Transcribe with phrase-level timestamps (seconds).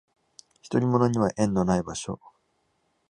[0.71, 2.19] 独り者には縁のない場所